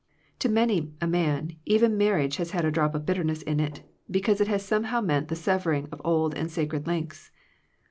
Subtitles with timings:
[0.39, 4.41] To many a man, even marriage has had a drop of bitterness in it, because
[4.41, 7.29] it has somehow meant the severing of old and sacred links.